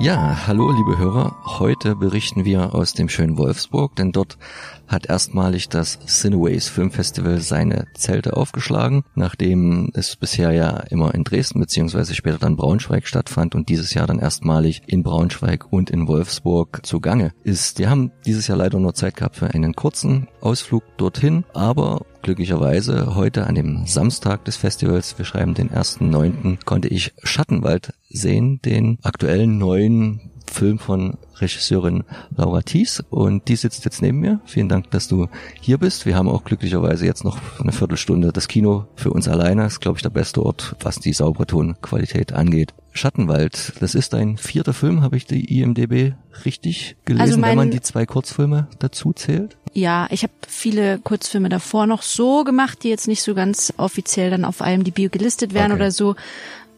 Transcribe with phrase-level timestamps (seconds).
[0.00, 1.34] Ja, hallo liebe Hörer.
[1.58, 4.38] Heute berichten wir aus dem schönen Wolfsburg, denn dort
[4.86, 11.58] hat erstmalig das Cineways Filmfestival seine Zelte aufgeschlagen, nachdem es bisher ja immer in Dresden
[11.58, 16.86] beziehungsweise später dann Braunschweig stattfand und dieses Jahr dann erstmalig in Braunschweig und in Wolfsburg
[16.86, 17.80] zugange ist.
[17.80, 23.14] Wir haben dieses Jahr leider nur Zeit gehabt für einen kurzen Ausflug dorthin, aber glücklicherweise
[23.14, 28.98] heute an dem Samstag des Festivals, wir schreiben den 1.9., konnte ich Schattenwald sehen, den
[29.02, 32.04] aktuellen neuen Film von Regisseurin
[32.36, 34.40] Laura Thies und die sitzt jetzt neben mir.
[34.44, 35.28] Vielen Dank, dass du
[35.60, 36.06] hier bist.
[36.06, 39.66] Wir haben auch glücklicherweise jetzt noch eine Viertelstunde das Kino für uns alleine.
[39.66, 42.74] Ist, glaube ich, der beste Ort, was die saubere Tonqualität angeht.
[42.98, 47.56] Schattenwald, das ist dein vierter Film, habe ich die IMDB richtig gelesen, Also mein- wenn
[47.56, 49.56] man die zwei Kurzfilme dazu zählt?
[49.72, 54.30] Ja, ich habe viele Kurzfilme davor noch so gemacht, die jetzt nicht so ganz offiziell
[54.30, 55.80] dann auf IMDb gelistet werden Okay.
[55.82, 56.16] oder so.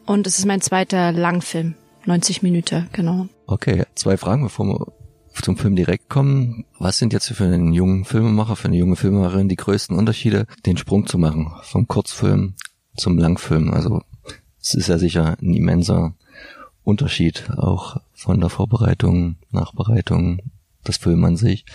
[0.05, 1.75] Und es ist mein zweiter Langfilm.
[2.05, 3.27] 90 Minuten, genau.
[3.47, 4.87] Okay, zwei Fragen, bevor wir
[5.41, 6.65] zum Film direkt kommen.
[6.79, 10.77] Was sind jetzt für einen jungen Filmemacher, für eine junge Filmemacherin die größten Unterschiede, den
[10.77, 12.55] Sprung zu machen vom Kurzfilm
[12.97, 13.71] zum Langfilm?
[13.73, 14.01] Also
[14.61, 16.13] es ist ja sicher ein immenser
[16.83, 20.41] Unterschied auch von der Vorbereitung, Nachbereitung,
[20.83, 21.65] das Film an sich.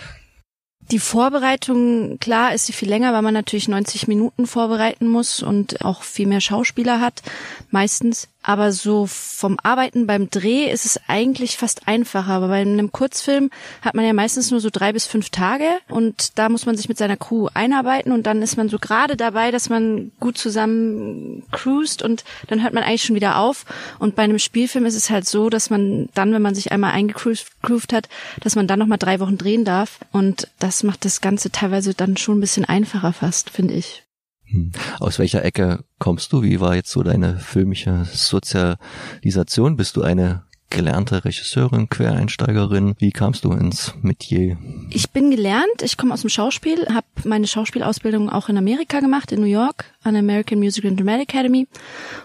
[0.91, 5.83] Die Vorbereitung, klar, ist sie viel länger, weil man natürlich 90 Minuten vorbereiten muss und
[5.83, 7.23] auch viel mehr Schauspieler hat,
[7.71, 8.29] meistens.
[8.47, 12.31] Aber so vom Arbeiten beim Dreh ist es eigentlich fast einfacher.
[12.31, 13.49] Aber bei einem Kurzfilm
[13.81, 16.87] hat man ja meistens nur so drei bis fünf Tage und da muss man sich
[16.87, 21.43] mit seiner Crew einarbeiten und dann ist man so gerade dabei, dass man gut zusammen
[21.51, 23.65] cruist und dann hört man eigentlich schon wieder auf.
[23.99, 26.93] Und bei einem Spielfilm ist es halt so, dass man dann, wenn man sich einmal
[26.93, 28.07] eingecruised hat,
[28.39, 29.99] dass man dann nochmal drei Wochen drehen darf.
[30.13, 34.06] Und das macht das Ganze teilweise dann schon ein bisschen einfacher fast, finde ich.
[34.49, 34.71] Hm.
[34.99, 36.41] Aus welcher Ecke kommst du?
[36.41, 39.75] Wie war jetzt so deine filmische Sozialisation?
[39.75, 42.95] Bist du eine gelernte Regisseurin, Quereinsteigerin?
[42.99, 44.57] Wie kamst du ins Metier?
[44.89, 49.31] Ich bin gelernt, ich komme aus dem Schauspiel, habe meine Schauspielausbildung auch in Amerika gemacht,
[49.31, 51.67] in New York, an der American Musical and Dramatic Academy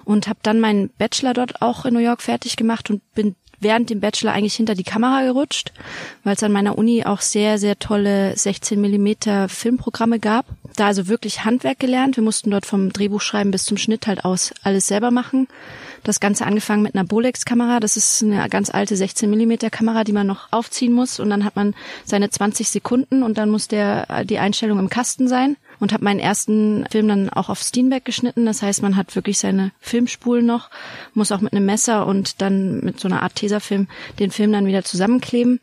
[0.04, 3.90] und habe dann meinen Bachelor dort auch in New York fertig gemacht und bin während
[3.90, 5.72] dem Bachelor eigentlich hinter die Kamera gerutscht,
[6.24, 10.46] weil es an meiner Uni auch sehr, sehr tolle 16 Millimeter Filmprogramme gab.
[10.76, 12.16] Da also wirklich Handwerk gelernt.
[12.16, 15.48] Wir mussten dort vom Drehbuchschreiben bis zum Schnitt halt aus alles selber machen.
[16.04, 17.78] Das Ganze angefangen mit einer Bolex-Kamera.
[17.80, 21.20] Das ist eine ganz alte 16 Millimeter Kamera, die man noch aufziehen muss.
[21.20, 21.74] Und dann hat man
[22.04, 25.56] seine 20 Sekunden und dann muss der, die Einstellung im Kasten sein.
[25.78, 28.46] Und habe meinen ersten Film dann auch auf Steenbeck geschnitten.
[28.46, 30.70] Das heißt, man hat wirklich seine Filmspulen noch,
[31.12, 33.88] muss auch mit einem Messer und dann mit so einer Art Tesafilm
[34.20, 35.58] den Film dann wieder zusammenkleben.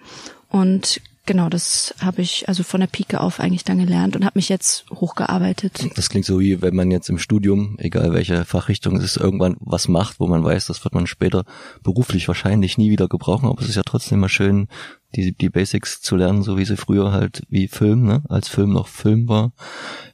[0.49, 4.39] Und genau, das habe ich also von der Pike auf eigentlich dann gelernt und habe
[4.39, 5.95] mich jetzt hochgearbeitet.
[5.95, 9.55] Das klingt so wie wenn man jetzt im Studium, egal welche Fachrichtung es ist, irgendwann
[9.59, 11.45] was macht, wo man weiß, das wird man später
[11.83, 14.69] beruflich wahrscheinlich nie wieder gebrauchen, aber es ist ja trotzdem mal schön,
[15.15, 18.73] die, die Basics zu lernen, so wie sie früher halt wie Film, ne, als Film
[18.73, 19.53] noch Film war,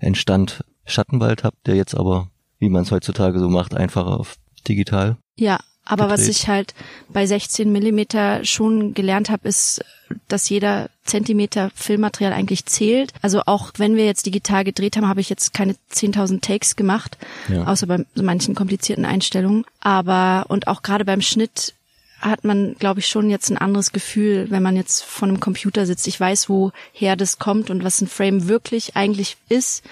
[0.01, 4.35] entstand Schattenwald, habt ihr jetzt aber, wie man es heutzutage so macht, einfacher auf
[4.67, 5.15] digital.
[5.37, 6.29] Ja, aber was gedreht.
[6.35, 6.73] ich halt
[7.09, 9.83] bei 16 Millimeter schon gelernt habe, ist,
[10.27, 13.13] dass jeder Zentimeter Filmmaterial eigentlich zählt.
[13.21, 17.17] Also auch wenn wir jetzt digital gedreht haben, habe ich jetzt keine 10.000 Takes gemacht,
[17.47, 17.65] Ja.
[17.65, 19.65] außer bei manchen komplizierten Einstellungen.
[19.79, 21.73] Aber und auch gerade beim Schnitt
[22.21, 25.85] hat man, glaube ich, schon jetzt ein anderes Gefühl, wenn man jetzt vor einem Computer
[25.85, 26.07] sitzt.
[26.07, 29.83] Ich weiß, woher das kommt und was ein Frame wirklich eigentlich ist.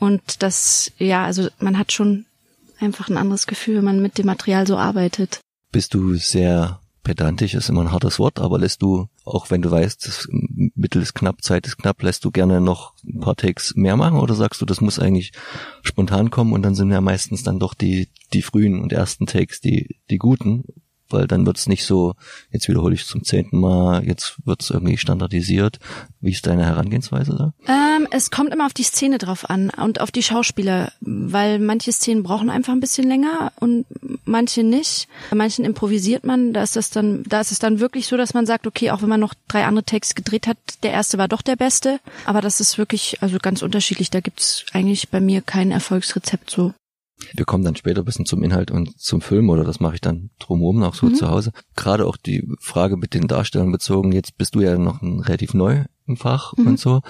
[0.00, 2.24] Und das, ja, also man hat schon
[2.80, 5.40] einfach ein anderes Gefühl, wenn man mit dem Material so arbeitet.
[5.72, 9.70] Bist du sehr pedantisch, ist immer ein hartes Wort, aber lässt du, auch wenn du
[9.70, 13.76] weißt, das Mittel ist knapp, Zeit ist knapp, lässt du gerne noch ein paar Takes
[13.76, 15.32] mehr machen oder sagst du, das muss eigentlich
[15.82, 19.60] spontan kommen und dann sind ja meistens dann doch die, die frühen und ersten Takes
[19.60, 20.64] die, die guten,
[21.10, 22.14] weil dann wird's nicht so,
[22.50, 25.78] jetzt wiederhole ich zum zehnten Mal, jetzt wird's irgendwie standardisiert.
[26.20, 27.52] Wie ist deine Herangehensweise da?
[27.68, 31.92] Ähm, es kommt immer auf die Szene drauf an und auf die Schauspieler, weil manche
[31.92, 33.86] Szenen brauchen einfach ein bisschen länger und
[34.24, 35.08] manche nicht.
[35.30, 38.34] Bei manchen improvisiert man, da ist das dann, da ist es dann wirklich so, dass
[38.34, 41.28] man sagt, okay, auch wenn man noch drei andere Texte gedreht hat, der erste war
[41.28, 42.00] doch der beste.
[42.24, 44.10] Aber das ist wirklich also ganz unterschiedlich.
[44.10, 46.72] Da gibt's eigentlich bei mir kein Erfolgsrezept so.
[47.34, 50.00] Wir kommen dann später ein bisschen zum Inhalt und zum Film oder das mache ich
[50.00, 51.52] dann drumherum auch so zu Hause.
[51.74, 55.54] Gerade auch die Frage mit den Darstellern bezogen, jetzt bist du ja noch ein relativ
[55.54, 57.00] neu im Fach und so,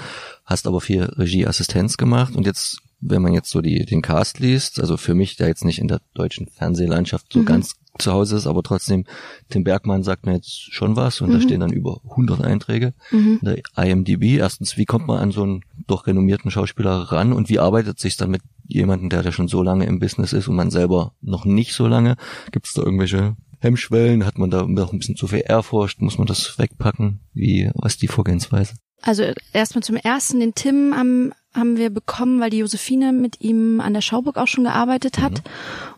[0.44, 4.80] hast aber viel Regieassistenz gemacht und jetzt wenn man jetzt so die, den Cast liest,
[4.80, 7.44] also für mich, der jetzt nicht in der deutschen Fernsehlandschaft so mhm.
[7.44, 9.04] ganz zu Hause ist, aber trotzdem,
[9.48, 11.34] Tim Bergmann sagt mir jetzt schon was und mhm.
[11.34, 13.40] da stehen dann über 100 Einträge mhm.
[13.40, 14.38] in der IMDb.
[14.38, 18.16] Erstens, wie kommt man an so einen doch renommierten Schauspieler ran und wie arbeitet sich
[18.16, 21.44] dann mit jemandem, der da schon so lange im Business ist und man selber noch
[21.44, 22.16] nicht so lange?
[22.52, 24.26] Gibt es da irgendwelche Hemmschwellen?
[24.26, 26.00] Hat man da noch ein bisschen zu viel Ehrfurcht?
[26.00, 27.20] Muss man das wegpacken?
[27.32, 28.74] Wie, was ist die Vorgehensweise?
[29.02, 33.80] Also erstmal zum ersten, den Tim am haben wir bekommen, weil die Josephine mit ihm
[33.80, 35.32] an der Schauburg auch schon gearbeitet hat.
[35.32, 35.40] Mhm.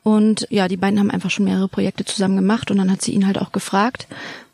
[0.05, 3.12] Und ja, die beiden haben einfach schon mehrere Projekte zusammen gemacht und dann hat sie
[3.12, 4.06] ihn halt auch gefragt,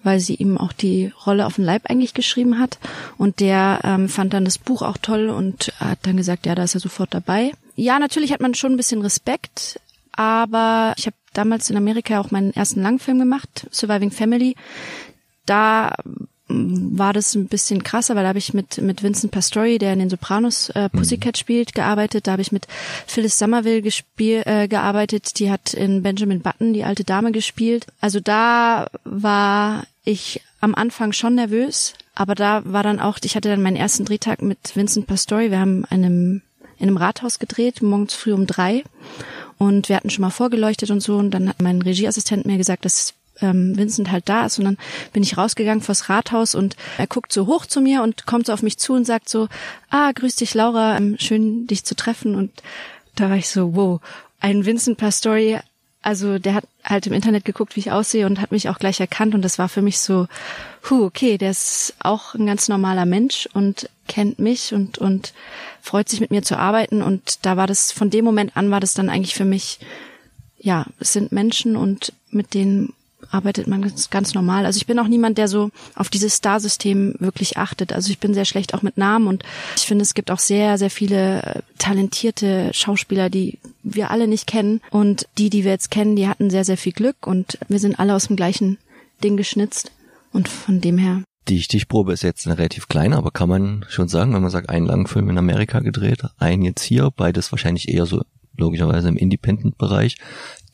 [0.02, 2.78] weil sie ihm auch die Rolle auf den Leib eigentlich geschrieben hat.
[3.18, 6.64] Und der ähm, fand dann das Buch auch toll und hat dann gesagt, ja, da
[6.64, 7.52] ist er sofort dabei.
[7.76, 9.80] Ja, natürlich hat man schon ein bisschen Respekt,
[10.12, 14.54] aber ich habe damals in Amerika auch meinen ersten Langfilm gemacht, Surviving Family.
[15.46, 15.94] Da
[16.46, 19.98] war das ein bisschen krasser, weil da habe ich mit mit Vincent Pastore, der in
[19.98, 20.98] den Sopranos äh, mhm.
[20.98, 22.26] Pussycat spielt, gearbeitet.
[22.26, 22.66] Da habe ich mit
[23.06, 25.38] Phyllis Somerville gespiel, äh, gearbeitet.
[25.38, 27.86] Die hat in Benjamin Button die alte Dame gespielt.
[28.00, 33.48] Also da war ich am Anfang schon nervös, aber da war dann auch, ich hatte
[33.48, 35.50] dann meinen ersten Drehtag mit Vincent Pastore.
[35.50, 36.42] Wir haben einem
[36.78, 38.84] in einem Rathaus gedreht, morgens früh um drei.
[39.58, 41.16] Und wir hatten schon mal vorgeleuchtet und so.
[41.16, 44.78] Und dann hat mein Regieassistent mir gesagt, dass ähm, Vincent halt da ist und dann
[45.12, 48.52] bin ich rausgegangen vors Rathaus und er guckt so hoch zu mir und kommt so
[48.52, 49.48] auf mich zu und sagt so,
[49.90, 52.50] ah, grüß dich Laura, ähm, schön dich zu treffen und
[53.16, 54.00] da war ich so, wow,
[54.40, 55.58] ein Vincent Pastori,
[56.04, 59.00] also der hat halt im Internet geguckt, wie ich aussehe und hat mich auch gleich
[59.00, 60.26] erkannt und das war für mich so,
[60.88, 65.32] hu, okay, der ist auch ein ganz normaler Mensch und kennt mich und und
[65.80, 68.80] freut sich mit mir zu arbeiten und da war das von dem Moment an war
[68.80, 69.78] das dann eigentlich für mich
[70.58, 72.94] ja, es sind Menschen und mit denen
[73.30, 74.66] arbeitet man ganz, ganz normal.
[74.66, 77.92] Also ich bin auch niemand, der so auf dieses Star-System wirklich achtet.
[77.92, 79.42] Also ich bin sehr schlecht auch mit Namen und
[79.76, 84.46] ich finde, es gibt auch sehr, sehr viele äh, talentierte Schauspieler, die wir alle nicht
[84.46, 84.80] kennen.
[84.90, 87.98] Und die, die wir jetzt kennen, die hatten sehr, sehr viel Glück und wir sind
[87.98, 88.78] alle aus dem gleichen
[89.22, 89.90] Ding geschnitzt.
[90.32, 94.32] Und von dem her die Stichprobe ist jetzt relativ klein, aber kann man schon sagen,
[94.32, 98.06] wenn man sagt, einen langen Film in Amerika gedreht, einen jetzt hier, beides wahrscheinlich eher
[98.06, 98.22] so
[98.56, 100.16] logischerweise im Independent-Bereich.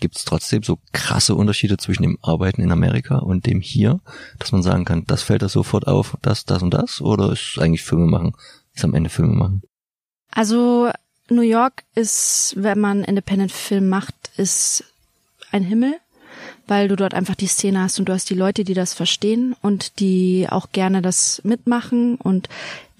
[0.01, 4.01] Gibt es trotzdem so krasse Unterschiede zwischen dem Arbeiten in Amerika und dem hier,
[4.39, 7.01] dass man sagen kann, das fällt da sofort auf, das, das und das?
[7.01, 8.35] Oder ist eigentlich Filme machen,
[8.75, 9.63] ist am Ende Filme machen?
[10.31, 10.91] Also
[11.29, 14.85] New York ist, wenn man Independent Film macht, ist
[15.53, 15.95] ein Himmel
[16.71, 19.57] weil du dort einfach die Szene hast und du hast die Leute, die das verstehen
[19.61, 22.49] und die auch gerne das mitmachen und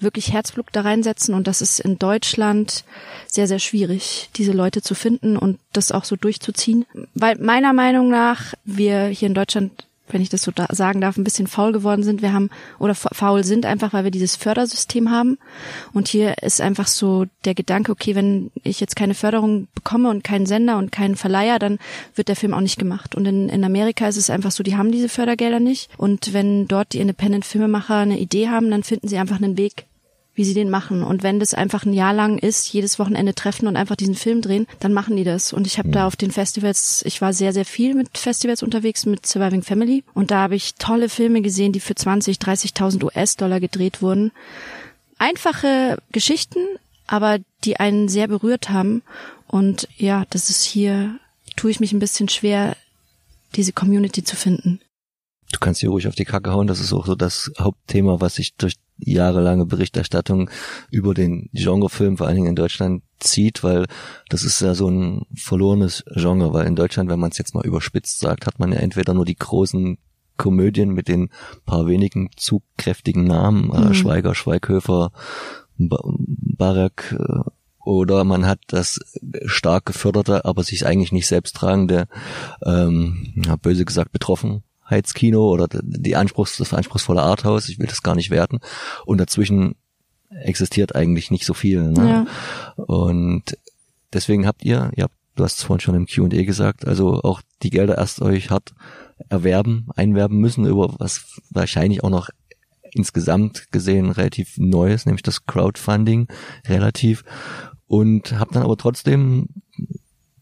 [0.01, 2.83] wirklich Herzblut da reinsetzen und das ist in Deutschland
[3.27, 6.85] sehr, sehr schwierig, diese Leute zu finden und das auch so durchzuziehen.
[7.13, 11.17] Weil meiner Meinung nach wir hier in Deutschland wenn ich das so da sagen darf,
[11.17, 12.21] ein bisschen faul geworden sind.
[12.21, 12.49] Wir haben
[12.79, 15.37] oder faul sind einfach, weil wir dieses Fördersystem haben.
[15.93, 20.23] Und hier ist einfach so der Gedanke, okay, wenn ich jetzt keine Förderung bekomme und
[20.23, 21.79] keinen Sender und keinen Verleiher, dann
[22.15, 23.15] wird der Film auch nicht gemacht.
[23.15, 25.89] Und in, in Amerika ist es einfach so, die haben diese Fördergelder nicht.
[25.97, 29.85] Und wenn dort die Independent Filmemacher eine Idee haben, dann finden sie einfach einen Weg,
[30.41, 31.03] wie sie den machen.
[31.03, 34.41] Und wenn das einfach ein Jahr lang ist, jedes Wochenende treffen und einfach diesen Film
[34.41, 35.53] drehen, dann machen die das.
[35.53, 35.91] Und ich habe mhm.
[35.91, 40.03] da auf den Festivals, ich war sehr, sehr viel mit Festivals unterwegs, mit Surviving Family.
[40.15, 44.31] Und da habe ich tolle Filme gesehen, die für 20, 30.000 US-Dollar gedreht wurden.
[45.19, 46.61] Einfache Geschichten,
[47.05, 49.03] aber die einen sehr berührt haben.
[49.47, 51.19] Und ja, das ist hier,
[51.55, 52.75] tue ich mich ein bisschen schwer,
[53.55, 54.79] diese Community zu finden.
[55.51, 56.67] Du kannst hier ruhig auf die Kacke hauen.
[56.67, 60.49] Das ist auch so das Hauptthema, was sich durch jahrelange Berichterstattung
[60.89, 63.85] über den Genrefilm, vor allen Dingen in Deutschland, zieht, weil
[64.29, 67.65] das ist ja so ein verlorenes Genre, weil in Deutschland, wenn man es jetzt mal
[67.65, 69.97] überspitzt sagt, hat man ja entweder nur die großen
[70.37, 71.29] Komödien mit den
[71.65, 73.91] paar wenigen zugkräftigen Namen, äh, mhm.
[73.91, 75.11] äh, Schweiger, Schweighöfer,
[75.77, 77.49] Barak, äh,
[77.83, 78.99] oder man hat das
[79.45, 82.07] stark geförderte, aber sich eigentlich nicht selbst tragende,
[82.63, 88.03] ähm, ja, böse gesagt, betroffen Heizkino oder die Anspruchs, das anspruchsvolle Arthouse, ich will das
[88.03, 88.59] gar nicht werten.
[89.05, 89.75] Und dazwischen
[90.29, 91.91] existiert eigentlich nicht so viel.
[91.91, 92.25] Ne?
[92.77, 92.83] Ja.
[92.83, 93.57] Und
[94.13, 97.41] deswegen habt ihr, ihr habt, du hast es vorhin schon im Q&A gesagt, also auch
[97.63, 98.73] die Gelder erst euch hart
[99.29, 102.29] erwerben, einwerben müssen über was wahrscheinlich auch noch
[102.93, 106.27] insgesamt gesehen relativ Neues, nämlich das Crowdfunding
[106.67, 107.23] relativ
[107.87, 109.47] und habt dann aber trotzdem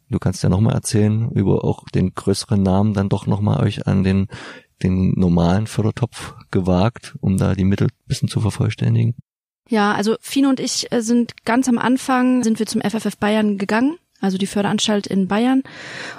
[0.10, 4.04] Du kannst ja nochmal erzählen über auch den größeren Namen dann doch nochmal euch an
[4.04, 4.28] den,
[4.82, 9.16] den normalen Fördertopf gewagt, um da die Mittel bisschen zu vervollständigen.
[9.70, 13.60] Ja, also Fino und ich äh, sind ganz am Anfang, sind wir zum FFF Bayern
[13.60, 15.62] gegangen, also die Förderanstalt in Bayern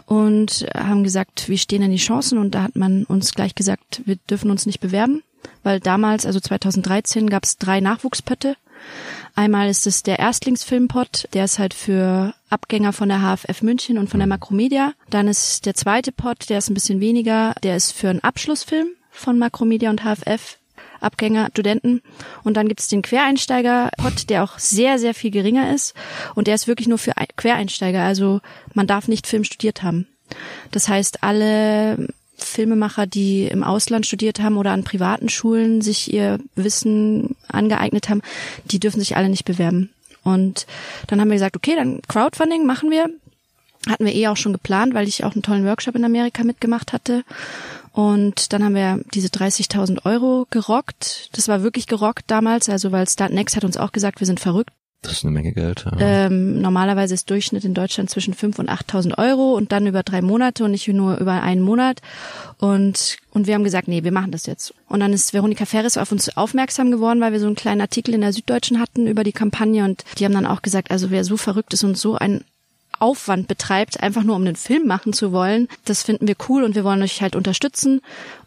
[0.06, 2.38] und haben gesagt, wie stehen denn die Chancen?
[2.38, 5.24] Und da hat man uns gleich gesagt, wir dürfen uns nicht bewerben,
[5.64, 8.54] weil damals, also 2013, gab es drei Nachwuchspötte
[9.40, 14.10] Einmal ist es der Erstlingsfilmpot, der ist halt für Abgänger von der HFF München und
[14.10, 14.92] von der Makromedia.
[15.08, 18.88] Dann ist der zweite Pot, der ist ein bisschen weniger, der ist für einen Abschlussfilm
[19.10, 20.58] von Makromedia und HFF.
[21.00, 22.02] Abgänger, Studenten.
[22.44, 25.94] Und dann gibt es den Quereinsteiger-Pot, der auch sehr, sehr viel geringer ist.
[26.34, 28.02] Und der ist wirklich nur für Quereinsteiger.
[28.02, 28.42] Also
[28.74, 30.06] man darf nicht Film studiert haben.
[30.70, 32.08] Das heißt, alle
[32.44, 38.22] Filmemacher, die im Ausland studiert haben oder an privaten Schulen sich ihr Wissen angeeignet haben,
[38.64, 39.90] die dürfen sich alle nicht bewerben.
[40.22, 40.66] Und
[41.06, 43.08] dann haben wir gesagt, okay, dann Crowdfunding machen wir.
[43.88, 46.92] Hatten wir eh auch schon geplant, weil ich auch einen tollen Workshop in Amerika mitgemacht
[46.92, 47.24] hatte.
[47.92, 51.30] Und dann haben wir diese 30.000 Euro gerockt.
[51.32, 54.72] Das war wirklich gerockt damals, also weil Startnext hat uns auch gesagt, wir sind verrückt.
[55.02, 55.86] Das ist eine Menge Geld.
[55.98, 56.26] Ja.
[56.26, 60.20] Ähm, normalerweise ist Durchschnitt in Deutschland zwischen 5.000 und 8.000 Euro und dann über drei
[60.20, 62.02] Monate und nicht nur über einen Monat.
[62.58, 64.74] Und, und wir haben gesagt, nee, wir machen das jetzt.
[64.88, 68.12] Und dann ist Veronika Ferris auf uns aufmerksam geworden, weil wir so einen kleinen Artikel
[68.12, 71.24] in der Süddeutschen hatten über die Kampagne und die haben dann auch gesagt, also wer
[71.24, 72.44] so verrückt ist und so ein
[73.00, 75.68] Aufwand betreibt, einfach nur um einen Film machen zu wollen.
[75.84, 78.00] Das finden wir cool und wir wollen euch halt unterstützen.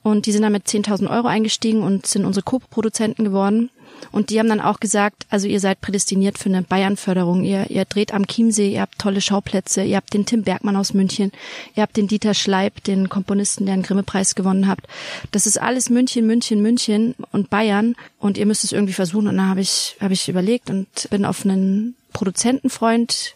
[0.04, 3.70] Und die sind dann mit 10.000 Euro eingestiegen und sind unsere Co-Produzenten geworden.
[4.12, 7.44] Und die haben dann auch gesagt, also ihr seid prädestiniert für eine Bayern-Förderung.
[7.44, 10.94] Ihr, ihr dreht am Chiemsee, ihr habt tolle Schauplätze, ihr habt den Tim Bergmann aus
[10.94, 11.32] München,
[11.76, 14.88] ihr habt den Dieter Schleib, den Komponisten, der einen Grimme-Preis gewonnen habt.
[15.32, 17.96] Das ist alles München, München, München und Bayern.
[18.20, 19.28] Und ihr müsst es irgendwie versuchen.
[19.28, 23.36] Und dann habe ich, habe ich überlegt und bin auf einen Produzentenfreund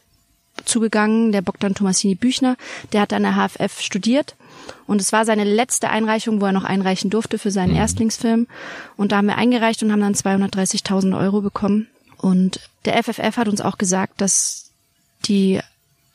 [0.65, 2.57] zugegangen, der Bogdan Tomasini Büchner,
[2.93, 4.35] der hat an der HFF studiert
[4.85, 7.77] und es war seine letzte Einreichung, wo er noch einreichen durfte für seinen mhm.
[7.77, 8.47] Erstlingsfilm
[8.95, 11.87] und da haben wir eingereicht und haben dann 230.000 Euro bekommen
[12.17, 14.71] und der FFF hat uns auch gesagt, dass
[15.25, 15.59] die,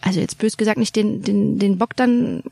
[0.01, 2.43] also jetzt bös gesagt, nicht den, den, den Bogdan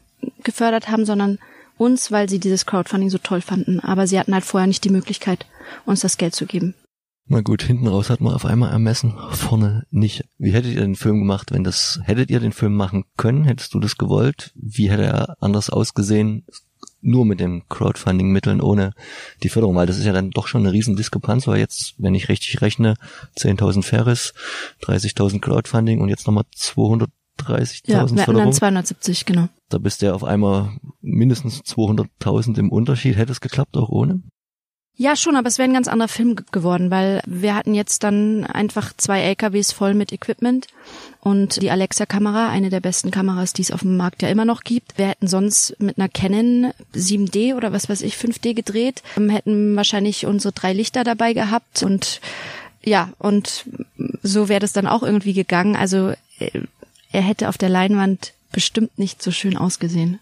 [0.42, 1.38] gefördert haben, sondern
[1.80, 3.80] uns, weil sie dieses Crowdfunding so toll fanden.
[3.80, 5.46] Aber sie hatten halt vorher nicht die Möglichkeit,
[5.86, 6.74] uns das Geld zu geben.
[7.32, 10.24] Na gut, hinten raus hat man auf einmal ermessen, vorne nicht.
[10.38, 13.44] Wie hättet ihr den Film gemacht, wenn das, hättet ihr den Film machen können?
[13.44, 14.50] Hättest du das gewollt?
[14.56, 16.44] Wie hätte er anders ausgesehen?
[17.02, 18.94] Nur mit den Crowdfunding-Mitteln ohne
[19.44, 22.16] die Förderung, weil das ist ja dann doch schon eine riesen Diskrepanz, weil jetzt, wenn
[22.16, 22.96] ich richtig rechne,
[23.36, 24.34] 10.000 Ferris,
[24.82, 28.46] 30.000 Crowdfunding und jetzt nochmal 230.000 ja, wir Förderung.
[28.46, 29.48] Dann 270, genau.
[29.68, 33.16] Da bist du ja auf einmal mindestens 200.000 im Unterschied.
[33.16, 34.20] Hätte es geklappt auch ohne?
[35.00, 38.44] Ja, schon, aber es wäre ein ganz anderer Film geworden, weil wir hatten jetzt dann
[38.44, 40.66] einfach zwei LKWs voll mit Equipment
[41.20, 44.62] und die Alexa-Kamera, eine der besten Kameras, die es auf dem Markt ja immer noch
[44.62, 44.98] gibt.
[44.98, 50.26] Wir hätten sonst mit einer Canon 7D oder was weiß ich 5D gedreht, hätten wahrscheinlich
[50.26, 52.20] unsere drei Lichter dabei gehabt und
[52.84, 53.64] ja, und
[54.22, 55.76] so wäre das dann auch irgendwie gegangen.
[55.76, 56.60] Also äh,
[57.10, 60.18] er hätte auf der Leinwand bestimmt nicht so schön ausgesehen.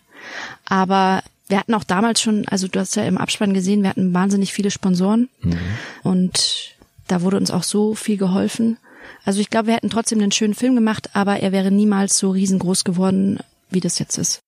[0.67, 4.15] Aber wir hatten auch damals schon, also du hast ja im Abspann gesehen, wir hatten
[4.15, 5.59] wahnsinnig viele Sponsoren mhm.
[6.03, 6.75] und
[7.07, 8.79] da wurde uns auch so viel geholfen.
[9.25, 12.31] Also ich glaube, wir hätten trotzdem einen schönen Film gemacht, aber er wäre niemals so
[12.31, 13.39] riesengroß geworden,
[13.71, 14.41] wie das jetzt ist.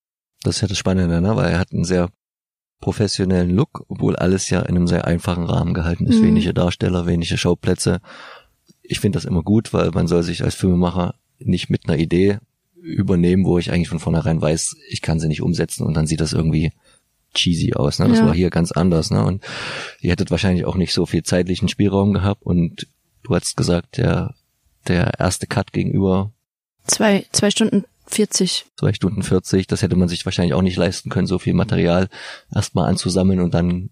[0.42, 1.37] Das ist ja das Spannende, ne?
[1.37, 2.11] weil er hat einen sehr
[2.80, 6.21] professionellen Look, obwohl alles ja in einem sehr einfachen Rahmen gehalten ist.
[6.21, 6.28] Mhm.
[6.28, 8.00] Wenige Darsteller, wenige Schauplätze.
[8.83, 12.38] Ich finde das immer gut, weil man soll sich als Filmemacher nicht mit einer Idee
[12.83, 16.21] übernehmen, wo ich eigentlich von vornherein weiß, ich kann sie nicht umsetzen und dann sieht
[16.21, 16.73] das irgendwie
[17.35, 17.99] cheesy aus.
[17.99, 18.09] Ne?
[18.09, 18.27] Das ja.
[18.27, 19.11] war hier ganz anders.
[19.11, 19.25] Ne?
[19.25, 19.45] Und
[20.01, 22.43] ihr hättet wahrscheinlich auch nicht so viel zeitlichen Spielraum gehabt.
[22.43, 22.87] Und
[23.23, 24.35] du hast gesagt, der,
[24.89, 26.33] der erste Cut gegenüber
[26.87, 28.67] zwei, zwei Stunden 40.
[28.77, 32.09] Zwei Stunden 40, das hätte man sich wahrscheinlich auch nicht leisten können, so viel Material
[32.53, 33.91] erstmal anzusammeln und dann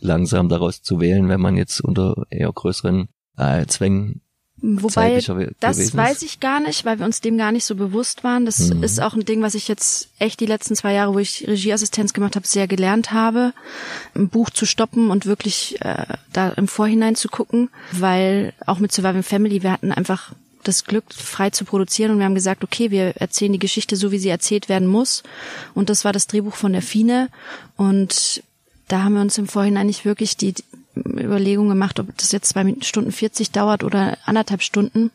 [0.00, 3.08] langsam daraus zu wählen, wenn man jetzt unter eher größeren
[3.38, 4.20] äh, Zwängen
[4.60, 5.20] Wobei,
[5.60, 8.44] das weiß ich gar nicht, weil wir uns dem gar nicht so bewusst waren.
[8.44, 8.82] Das mhm.
[8.82, 12.12] ist auch ein Ding, was ich jetzt echt die letzten zwei Jahre, wo ich Regieassistenz
[12.12, 13.52] gemacht habe, sehr gelernt habe,
[14.16, 18.90] ein Buch zu stoppen und wirklich äh, da im Vorhinein zu gucken, weil auch mit
[18.90, 20.32] Surviving Family, wir hatten einfach
[20.64, 24.10] das Glück, frei zu produzieren und wir haben gesagt, okay, wir erzählen die Geschichte so,
[24.10, 25.22] wie sie erzählt werden muss.
[25.74, 27.28] Und das war das Drehbuch von der Fine
[27.76, 28.42] und
[28.88, 30.54] da haben wir uns im Vorhinein nicht wirklich die
[31.04, 35.10] Überlegung gemacht, ob das jetzt zwei Stunden 40 dauert oder anderthalb Stunden.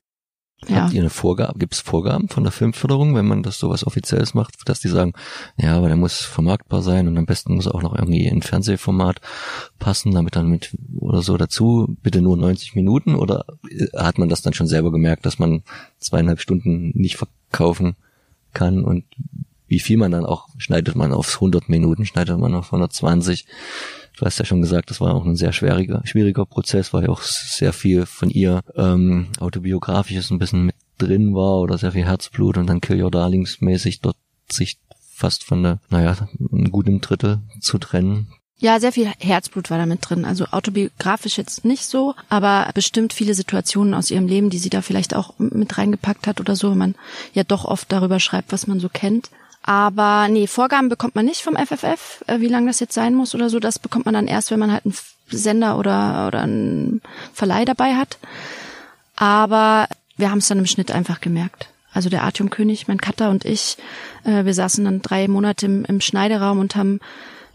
[0.68, 0.84] Ja.
[0.84, 4.34] Habt ihr eine Vorgabe, gibt es Vorgaben von der Filmförderung, wenn man das sowas Offizielles
[4.34, 5.14] macht, dass die sagen,
[5.58, 8.42] ja, aber der muss vermarktbar sein und am besten muss er auch noch irgendwie in
[8.42, 9.20] Fernsehformat
[9.80, 13.46] passen, damit dann mit oder so dazu, bitte nur 90 Minuten oder
[13.96, 15.64] hat man das dann schon selber gemerkt, dass man
[16.00, 17.96] zweieinhalb Stunden nicht verkaufen
[18.54, 19.04] kann und
[19.74, 23.48] wie viel man dann auch, schneidet man aufs 100 Minuten, schneidet man auf 120
[24.16, 27.10] Du hast ja schon gesagt, das war auch ein sehr schwieriger, schwieriger Prozess, weil ja
[27.10, 32.06] auch sehr viel von ihr ähm, autobiografisches ein bisschen mit drin war oder sehr viel
[32.06, 34.16] Herzblut und dann Kill Your Darlings mäßig dort
[34.52, 34.78] sich
[35.16, 36.16] fast von der, naja,
[36.52, 38.28] einem guten Drittel zu trennen.
[38.60, 40.26] Ja, sehr viel Herzblut war da mit drin.
[40.26, 44.82] Also autobiografisch jetzt nicht so, aber bestimmt viele Situationen aus ihrem Leben, die sie da
[44.82, 46.96] vielleicht auch mit reingepackt hat oder so, wenn man
[47.34, 49.32] ja doch oft darüber schreibt, was man so kennt.
[49.64, 53.34] Aber nee, Vorgaben bekommt man nicht vom FFF, äh, wie lang das jetzt sein muss
[53.34, 53.60] oder so.
[53.60, 54.96] Das bekommt man dann erst, wenn man halt einen
[55.30, 57.02] Sender oder, oder einen
[57.34, 58.18] Verleih dabei hat.
[59.16, 61.70] Aber wir haben es dann im Schnitt einfach gemerkt.
[61.94, 63.78] Also der Artium König, mein Cutter und ich,
[64.26, 67.00] äh, wir saßen dann drei Monate im, im Schneideraum und haben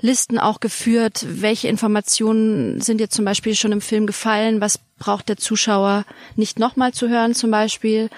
[0.00, 5.28] Listen auch geführt, welche Informationen sind jetzt zum Beispiel schon im Film gefallen, was braucht
[5.28, 6.04] der Zuschauer
[6.36, 8.08] nicht nochmal zu hören zum Beispiel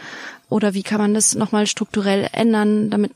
[0.50, 3.12] oder wie kann man das nochmal strukturell ändern, damit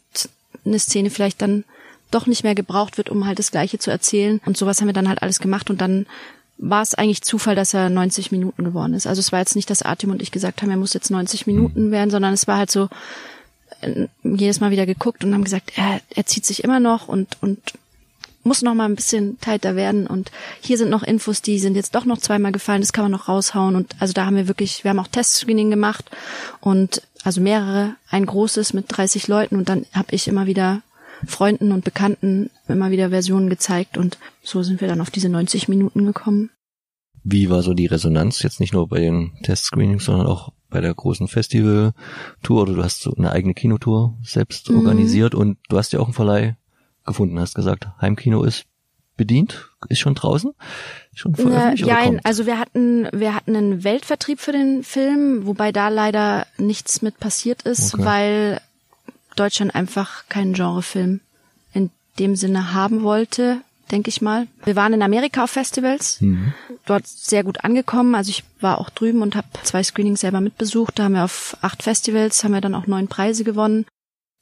[0.65, 1.65] eine Szene vielleicht dann
[2.11, 4.41] doch nicht mehr gebraucht wird, um halt das Gleiche zu erzählen.
[4.45, 6.07] Und sowas haben wir dann halt alles gemacht und dann
[6.57, 9.07] war es eigentlich Zufall, dass er 90 Minuten geworden ist.
[9.07, 11.47] Also es war jetzt nicht, dass Artem und ich gesagt haben, er muss jetzt 90
[11.47, 12.89] Minuten werden, sondern es war halt so
[13.81, 17.37] äh, jedes Mal wieder geguckt und haben gesagt, er, er zieht sich immer noch und
[17.41, 17.59] und
[18.45, 20.31] muss noch mal ein bisschen tighter werden und
[20.61, 23.27] hier sind noch Infos, die sind jetzt doch noch zweimal gefallen, das kann man noch
[23.29, 26.11] raushauen und also da haben wir wirklich, wir haben auch Testscreening gemacht
[26.61, 30.83] und also mehrere, ein großes mit 30 Leuten und dann habe ich immer wieder
[31.27, 35.69] Freunden und Bekannten immer wieder Versionen gezeigt und so sind wir dann auf diese 90
[35.69, 36.51] Minuten gekommen.
[37.23, 40.93] Wie war so die Resonanz jetzt nicht nur bei den Testscreenings, sondern auch bei der
[40.93, 44.79] großen Festival-Tour oder du hast so eine eigene Kinotour selbst mhm.
[44.79, 46.57] organisiert und du hast ja auch einen Verleih
[47.07, 48.67] gefunden, hast gesagt, Heimkino ist
[49.17, 50.53] bedient, ist schon draußen,
[51.15, 55.73] schon veröffentlicht ja, ja also wir hatten wir hatten einen Weltvertrieb für den Film, wobei
[55.73, 58.05] da leider nichts mit passiert ist, okay.
[58.05, 58.61] weil
[59.37, 61.21] Deutschland einfach keinen Genrefilm
[61.73, 64.47] in dem Sinne haben wollte, denke ich mal.
[64.65, 66.53] Wir waren in Amerika auf Festivals, mhm.
[66.87, 68.15] dort sehr gut angekommen.
[68.15, 70.99] Also ich war auch drüben und habe zwei Screenings selber mitbesucht.
[70.99, 73.87] Da haben wir auf acht Festivals, haben wir dann auch neun Preise gewonnen.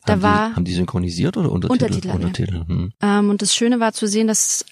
[0.04, 2.10] Da haben war die, haben die synchronisiert oder Untertitel?
[2.10, 2.10] Untertitel.
[2.10, 2.54] Untertitel.
[2.56, 2.68] Ja.
[2.68, 2.92] Hm.
[3.00, 4.64] Ähm, und das Schöne war zu sehen, dass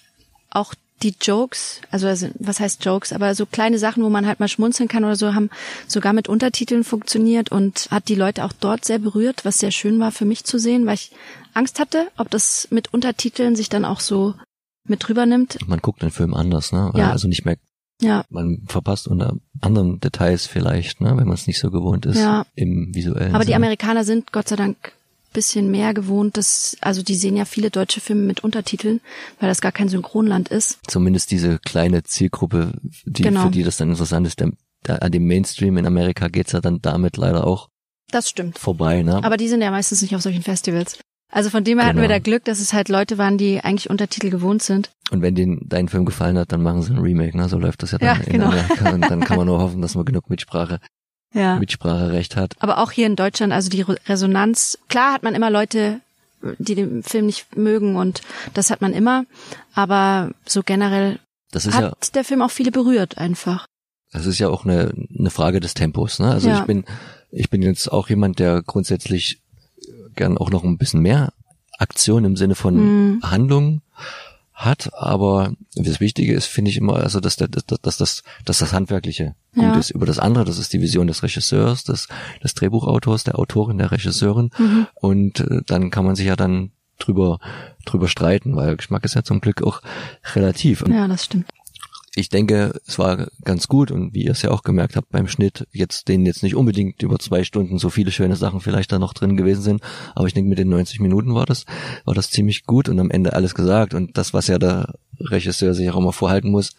[0.50, 4.40] auch die Jokes, also, also was heißt Jokes, aber so kleine Sachen, wo man halt
[4.40, 5.48] mal schmunzeln kann oder so, haben
[5.86, 9.98] sogar mit Untertiteln funktioniert und hat die Leute auch dort sehr berührt, was sehr schön
[9.98, 11.12] war für mich zu sehen, weil ich
[11.54, 14.34] Angst hatte, ob das mit Untertiteln sich dann auch so
[14.86, 15.56] mit drüber nimmt.
[15.66, 16.92] Man guckt den Film anders, ne?
[16.94, 17.10] Ja.
[17.10, 17.56] Also nicht mehr
[18.02, 18.24] ja.
[18.30, 22.46] Man verpasst unter anderen Details vielleicht, ne, wenn man es nicht so gewohnt ist ja.
[22.54, 23.34] im visuellen.
[23.34, 23.46] Aber Sinne.
[23.46, 24.92] die Amerikaner sind Gott sei Dank
[25.32, 29.00] bisschen mehr gewohnt, dass, also die sehen ja viele deutsche Filme mit Untertiteln,
[29.38, 30.78] weil das gar kein Synchronland ist.
[30.86, 32.72] Zumindest diese kleine Zielgruppe,
[33.04, 33.44] die, genau.
[33.44, 34.52] für die das dann interessant ist, der,
[34.86, 37.68] der, an dem Mainstream in Amerika geht's ja dann damit leider auch
[38.10, 38.58] das stimmt.
[38.58, 39.02] vorbei.
[39.02, 39.22] Ne?
[39.22, 40.98] Aber die sind ja meistens nicht auf solchen Festivals.
[41.32, 41.88] Also von dem her genau.
[41.88, 42.18] hatten wir genau.
[42.18, 44.90] da Glück, dass es halt Leute waren, die eigentlich Untertitel gewohnt sind.
[45.12, 47.48] Und wenn denen dein Film gefallen hat, dann machen sie ein Remake, ne?
[47.48, 48.46] So läuft das ja dann ja, in genau.
[48.46, 48.90] Amerika.
[48.90, 50.80] Und dann kann man nur hoffen, dass man genug Mitsprache
[51.32, 51.56] ja.
[51.56, 52.56] Mitspracherecht hat.
[52.60, 56.00] Aber auch hier in Deutschland, also die Resonanz, klar hat man immer Leute,
[56.58, 58.22] die den Film nicht mögen und
[58.54, 59.24] das hat man immer,
[59.74, 61.18] aber so generell
[61.52, 63.66] hat ja, der Film auch viele berührt einfach.
[64.12, 66.30] Das ist ja auch eine, eine Frage des Tempos, ne?
[66.30, 66.60] Also ja.
[66.60, 66.84] ich bin,
[67.30, 69.40] ich bin jetzt auch jemand, der grundsätzlich
[70.16, 71.32] gern auch noch ein bisschen mehr
[71.78, 72.74] Aktion im Sinne von
[73.14, 73.22] mhm.
[73.22, 73.82] Handlung
[74.64, 78.58] hat, aber das Wichtige ist, finde ich immer, also dass, der, dass, dass, das, dass
[78.58, 79.70] das Handwerkliche ja.
[79.70, 79.90] gut ist.
[79.90, 82.08] Über das andere, das ist die Vision des Regisseurs, des,
[82.42, 84.50] des Drehbuchautors, der Autorin, der Regisseurin.
[84.58, 84.86] Mhm.
[84.94, 87.38] Und äh, dann kann man sich ja dann drüber
[87.86, 89.80] drüber streiten, weil Geschmack ist ja zum Glück auch
[90.34, 90.84] relativ.
[90.86, 91.46] Ja, das stimmt
[92.20, 95.26] ich denke, es war ganz gut und wie ihr es ja auch gemerkt habt beim
[95.26, 98.98] Schnitt, jetzt denen jetzt nicht unbedingt über zwei Stunden so viele schöne Sachen vielleicht da
[98.98, 99.82] noch drin gewesen sind,
[100.14, 101.64] aber ich denke, mit den 90 Minuten war das,
[102.04, 105.74] war das ziemlich gut und am Ende alles gesagt und das, was ja der Regisseur
[105.74, 106.72] sich auch immer vorhalten muss,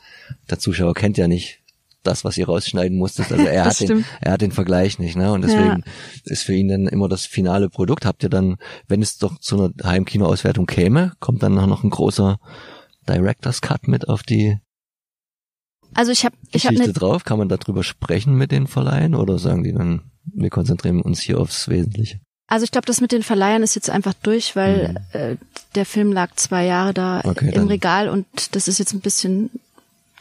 [0.49, 1.61] der Zuschauer kennt ja nicht
[2.03, 3.31] das, was ihr rausschneiden musstet.
[3.31, 5.31] Also er hat den, er hat den Vergleich nicht, ne?
[5.31, 5.91] Und deswegen ja.
[6.25, 8.05] ist für ihn dann immer das finale Produkt.
[8.05, 12.39] Habt ihr dann, wenn es doch zu einer Heimkinoauswertung käme, kommt dann noch ein großer
[13.07, 14.57] Director's Cut mit auf die
[15.93, 19.39] also ich habe ich habe ne drauf, kann man darüber sprechen mit den Verleihen oder
[19.39, 22.19] sagen die dann, wir konzentrieren uns hier aufs Wesentliche?
[22.47, 25.19] Also ich glaube, das mit den Verleihern ist jetzt einfach durch, weil mhm.
[25.19, 25.35] äh,
[25.75, 27.67] der Film lag zwei Jahre da okay, im dann.
[27.67, 28.25] Regal und
[28.55, 29.49] das ist jetzt ein bisschen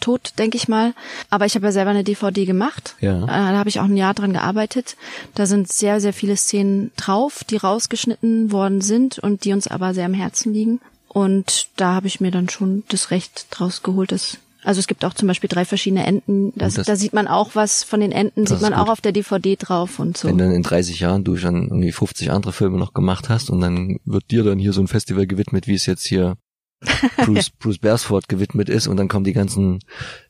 [0.01, 0.95] tot, denke ich mal.
[1.29, 2.95] Aber ich habe ja selber eine DVD gemacht.
[3.01, 3.25] Ja.
[3.25, 4.97] Äh, da habe ich auch ein Jahr dran gearbeitet.
[5.35, 9.95] Da sind sehr, sehr viele Szenen drauf, die rausgeschnitten worden sind und die uns aber
[9.95, 10.81] sehr am Herzen liegen.
[11.09, 15.05] Und da habe ich mir dann schon das Recht draus geholt, das also es gibt
[15.05, 16.53] auch zum Beispiel drei verschiedene Enten.
[16.55, 19.13] Das, das, da sieht man auch was von den Enten, sieht man auch auf der
[19.13, 20.29] DVD drauf und so.
[20.29, 23.61] Wenn dann in 30 Jahren du schon irgendwie 50 andere Filme noch gemacht hast und
[23.61, 26.37] dann wird dir dann hier so ein Festival gewidmet, wie es jetzt hier
[27.27, 29.81] Bruce, Bruce Beresford gewidmet ist und dann kommen die ganzen,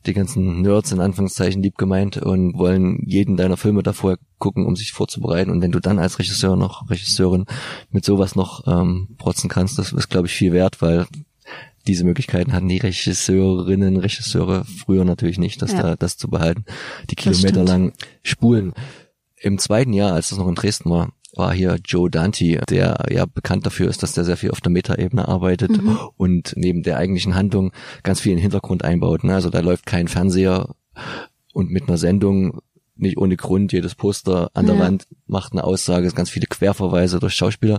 [0.07, 4.75] die ganzen Nerds in Anführungszeichen lieb gemeint und wollen jeden deiner Filme davor gucken, um
[4.75, 5.51] sich vorzubereiten.
[5.51, 7.47] Und wenn du dann als Regisseur noch, Regisseurin
[7.91, 11.07] mit sowas noch ähm, protzen kannst, das ist, glaube ich, viel wert, weil
[11.87, 15.83] diese Möglichkeiten hatten die Regisseurinnen, Regisseure früher natürlich nicht, das Ja.
[15.83, 16.65] da das zu behalten,
[17.11, 17.69] die Das Kilometer stimmt.
[17.69, 18.73] lang spulen.
[19.37, 23.25] Im zweiten Jahr, als das noch in Dresden war, war hier Joe Dante, der ja
[23.25, 25.99] bekannt dafür ist, dass der sehr viel auf der Metaebene arbeitet Mhm.
[26.17, 29.23] und neben der eigentlichen Handlung ganz viel in den Hintergrund einbaut.
[29.25, 29.35] Ne?
[29.35, 30.75] Also da läuft kein Fernseher
[31.55, 32.61] und mit einer Sendung
[32.97, 34.83] nicht ohne Grund jedes Poster an der Ja.
[34.83, 37.79] Wand macht eine Aussage, es ganz viele Querverweise durch Schauspieler.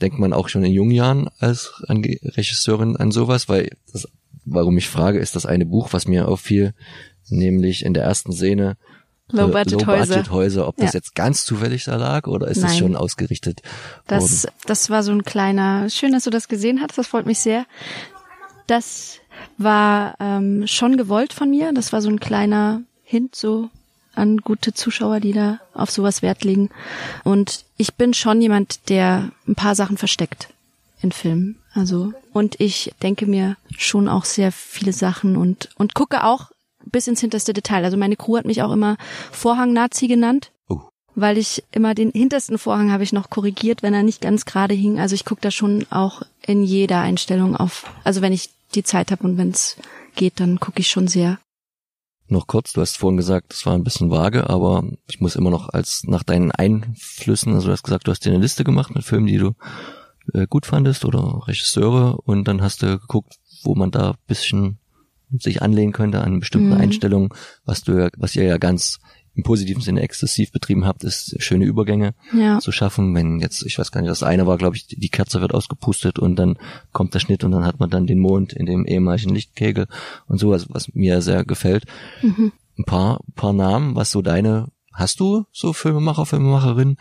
[0.00, 4.08] Denkt man auch schon in jungen Jahren als Regisseurin an sowas, weil das,
[4.44, 6.74] warum ich frage, ist das eine Buch, was mir auffiel,
[7.28, 8.76] nämlich in der ersten Szene
[9.30, 10.16] Low-Budget-Häuser.
[10.16, 10.98] Low-Budget-Häuser, ob das Ja.
[10.98, 13.62] jetzt ganz zufällig da lag oder ist das schon ausgerichtet
[14.06, 14.54] Das, worden?
[14.66, 17.64] das war so ein kleiner, schön, dass du das gesehen hast, das freut mich sehr.
[18.66, 19.18] Das
[19.58, 23.70] war ähm, schon gewollt von mir, das war so ein kleiner Hint so
[24.14, 26.70] an gute Zuschauer, die da auf sowas Wert legen.
[27.24, 30.48] Und ich bin schon jemand, der ein paar Sachen versteckt
[31.00, 31.58] in Filmen.
[31.74, 36.50] Also, und ich denke mir schon auch sehr viele Sachen und, und gucke auch
[36.84, 37.84] bis ins hinterste Detail.
[37.84, 38.96] Also meine Crew hat mich auch immer
[39.30, 40.80] Vorhang-Nazi genannt Oh.
[41.14, 44.74] weil ich immer den hintersten Vorhang habe ich noch korrigiert, wenn er nicht ganz gerade
[44.74, 44.98] hing.
[45.00, 47.84] Also ich gucke da schon auch in jeder Einstellung auf.
[48.04, 49.76] Also wenn ich die Zeit habe und wenn es
[50.16, 51.38] geht, dann gucke ich schon sehr.
[52.32, 55.50] Noch kurz, du hast vorhin gesagt, es war ein bisschen vage, aber ich muss immer
[55.50, 58.94] noch als nach deinen Einflüssen, also du hast gesagt, du hast dir eine Liste gemacht
[58.94, 59.52] mit Filmen, die du
[60.32, 64.78] äh, gut fandest oder Regisseure und dann hast du geguckt, wo man da bisschen
[65.30, 66.80] sich anlehnen könnte an bestimmten Mhm.
[66.80, 67.28] Einstellungen,
[67.66, 68.98] was du ja, was ihr ja ganz
[69.34, 72.58] im positiven Sinne exzessiv betrieben habt, ist schöne Übergänge Ja.
[72.58, 73.14] zu schaffen.
[73.14, 76.18] Wenn jetzt, ich weiß gar nicht, das eine war, glaube ich, die Kerze wird ausgepustet
[76.18, 76.58] und dann
[76.92, 79.86] kommt der Schnitt und dann hat man dann den Mond in dem ehemaligen Lichtkegel
[80.26, 81.84] und sowas, was mir sehr gefällt.
[82.22, 82.52] Mhm.
[82.78, 86.98] Ein paar, paar Namen, was so deine, hast du so Filmemacher, Filmemacherinnen,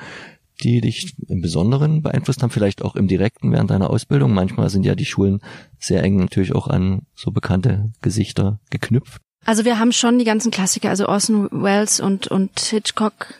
[0.64, 4.34] die dich im Besonderen beeinflusst haben, vielleicht auch im Direkten während deiner Ausbildung?
[4.34, 5.42] Manchmal sind ja die Schulen
[5.80, 9.22] sehr eng natürlich auch an so bekannte Gesichter geknüpft.
[9.46, 13.34] Also wir haben schon die ganzen Klassiker, also Orson Welles und, und Hitchcock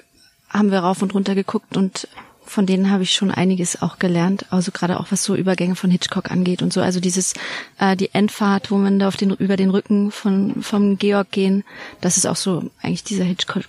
[0.50, 2.08] haben wir rauf und runter geguckt und
[2.52, 4.46] von denen habe ich schon einiges auch gelernt.
[4.50, 6.82] Also gerade auch was so Übergänge von Hitchcock angeht und so.
[6.82, 7.34] Also dieses,
[7.80, 11.64] äh, die Endfahrt, wo man da auf den, über den Rücken von, vom Georg gehen,
[12.02, 13.64] das ist auch so eigentlich dieser Hitchcock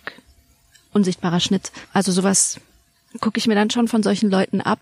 [0.92, 1.70] unsichtbarer Schnitt.
[1.92, 2.58] Also sowas
[3.20, 4.80] gucke ich mir dann schon von solchen Leuten ab.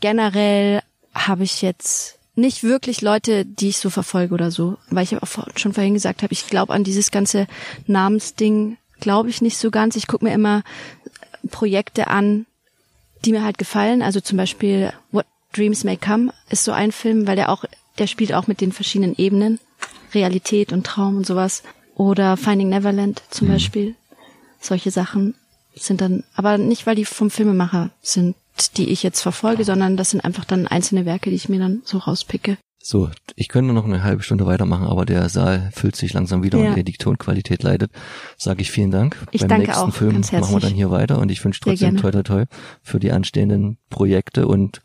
[0.00, 0.80] Generell
[1.14, 5.22] habe ich jetzt nicht wirklich Leute, die ich so verfolge oder so, weil ich ja
[5.22, 7.46] auch schon vorhin gesagt habe, ich glaube an dieses ganze
[7.86, 9.96] Namensding, glaube ich nicht so ganz.
[9.96, 10.62] Ich gucke mir immer
[11.50, 12.46] Projekte an,
[13.24, 14.02] die mir halt gefallen.
[14.02, 17.64] Also zum Beispiel What Dreams May Come ist so ein Film, weil der auch,
[17.98, 19.58] der spielt auch mit den verschiedenen Ebenen,
[20.12, 21.62] Realität und Traum und sowas.
[21.94, 23.94] Oder Finding Neverland zum Beispiel.
[24.60, 25.34] Solche Sachen
[25.74, 28.36] sind dann, aber nicht, weil die vom Filmemacher sind,
[28.76, 31.82] die ich jetzt verfolge, sondern das sind einfach dann einzelne Werke, die ich mir dann
[31.84, 32.58] so rauspicke.
[32.88, 36.62] So, ich könnte noch eine halbe Stunde weitermachen, aber der Saal füllt sich langsam wieder
[36.62, 36.72] Ja.
[36.72, 37.90] und die Tonqualität leidet.
[38.36, 39.16] Sage ich vielen Dank.
[39.32, 41.96] Ich Beim danke nächsten auch Film machen wir dann hier weiter und ich wünsche trotzdem
[41.96, 42.44] toi toi toi
[42.82, 44.82] für die anstehenden Projekte und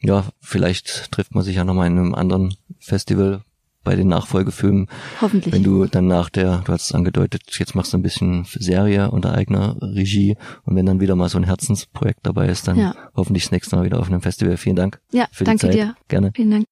[0.00, 3.42] ja, vielleicht trifft man sich ja nochmal in einem anderen Festival
[3.84, 4.88] bei den Nachfolgefilmen.
[5.20, 5.52] Hoffentlich.
[5.52, 9.10] Wenn du dann nach der, du hast es angedeutet, jetzt machst du ein bisschen Serie
[9.10, 12.94] unter eigener Regie und wenn dann wieder mal so ein Herzensprojekt dabei ist, dann Ja.
[13.14, 14.56] hoffentlich das nächste Mal wieder auf einem Festival.
[14.56, 15.88] Vielen Dank ja, für danke die Zeit.
[15.88, 15.94] dir.
[16.08, 16.32] Gerne.
[16.34, 16.64] Vielen Dank.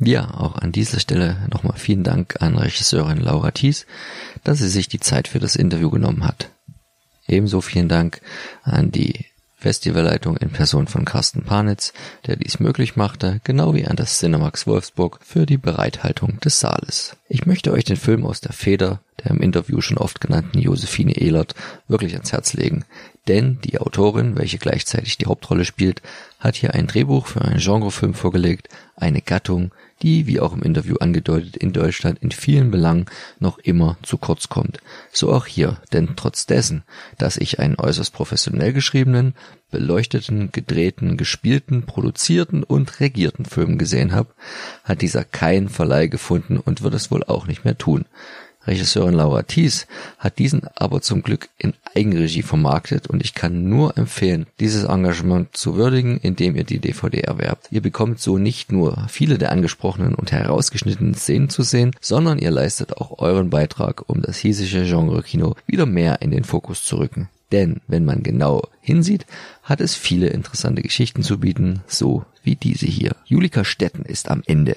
[0.00, 3.84] Ja, auch an dieser Stelle nochmal vielen Dank an Regisseurin Laura Thies,
[4.44, 6.50] dass sie sich die Zeit für das Interview genommen hat.
[7.26, 8.20] Ebenso vielen Dank
[8.62, 9.26] an die
[9.58, 11.92] Festivalleitung in Person von Carsten Panitz,
[12.26, 17.16] der dies möglich machte, genau wie an das Cinemax Wolfsburg für die Bereithaltung des Saales.
[17.28, 21.16] Ich möchte euch den Film aus der Feder der im Interview schon oft genannten Josephine
[21.16, 21.54] Ehlert
[21.88, 22.84] wirklich ans Herz legen,
[23.28, 26.02] denn die Autorin, welche gleichzeitig die Hauptrolle spielt,
[26.40, 30.96] hat hier ein Drehbuch für einen Genrefilm vorgelegt, eine Gattung, die, wie auch im Interview
[31.00, 33.06] angedeutet, in Deutschland in vielen Belangen
[33.40, 34.78] noch immer zu kurz kommt.
[35.12, 36.84] So auch hier, denn trotz dessen,
[37.18, 39.34] dass ich einen äußerst professionell geschriebenen,
[39.70, 44.30] beleuchteten, gedrehten, gespielten, produzierten und regierten Film gesehen habe,
[44.84, 48.04] hat dieser keinen Verleih gefunden und wird es wohl auch nicht mehr tun.
[48.66, 49.86] Regisseurin Laura Thies
[50.18, 55.56] hat diesen aber zum Glück in Eigenregie vermarktet und ich kann nur empfehlen, dieses Engagement
[55.56, 57.68] zu würdigen, indem ihr die DVD erwerbt.
[57.70, 62.50] Ihr bekommt so nicht nur viele der angesprochenen und herausgeschnittenen Szenen zu sehen, sondern ihr
[62.50, 67.28] leistet auch euren Beitrag, um das hiesische Genre-Kino wieder mehr in den Fokus zu rücken.
[67.52, 69.26] Denn wenn man genau hinsieht,
[69.62, 73.14] hat es viele interessante Geschichten zu bieten, so wie diese hier.
[73.26, 74.74] Julika Stetten ist am Ende,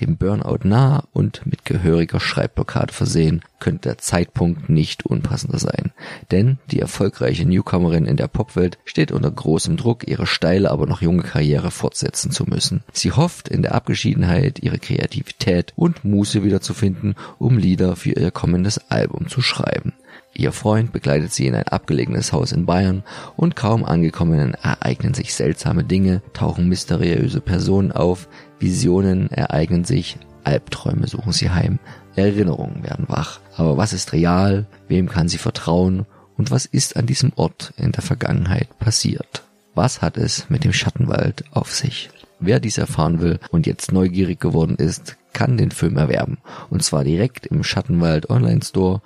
[0.00, 5.92] dem Burnout nah und mit gehöriger Schreibblockade versehen, könnte der Zeitpunkt nicht unpassender sein.
[6.32, 11.00] Denn die erfolgreiche Newcomerin in der Popwelt steht unter großem Druck, ihre steile, aber noch
[11.00, 12.82] junge Karriere fortsetzen zu müssen.
[12.92, 18.90] Sie hofft in der Abgeschiedenheit ihre Kreativität und Muße wiederzufinden, um Lieder für ihr kommendes
[18.90, 19.92] Album zu schreiben.
[20.34, 23.02] Ihr Freund begleitet sie in ein abgelegenes Haus in Bayern
[23.36, 31.06] und kaum angekommen ereignen sich seltsame Dinge, tauchen mysteriöse Personen auf, Visionen ereignen sich, Albträume
[31.06, 31.78] suchen sie heim,
[32.16, 33.40] Erinnerungen werden wach.
[33.56, 34.66] Aber was ist real?
[34.88, 36.06] Wem kann sie vertrauen?
[36.36, 39.44] Und was ist an diesem Ort in der Vergangenheit passiert?
[39.74, 42.10] Was hat es mit dem Schattenwald auf sich?
[42.40, 46.38] Wer dies erfahren will und jetzt neugierig geworden ist, kann den Film erwerben.
[46.70, 49.00] Und zwar direkt im Schattenwald Online Store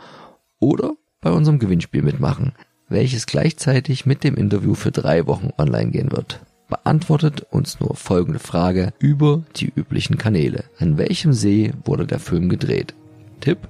[0.59, 2.53] oder bei unserem Gewinnspiel mitmachen,
[2.89, 6.41] welches gleichzeitig mit dem Interview für drei Wochen online gehen wird.
[6.69, 10.65] Beantwortet uns nur folgende Frage über die üblichen Kanäle.
[10.79, 12.95] An welchem See wurde der Film gedreht?
[13.41, 13.69] Tipp,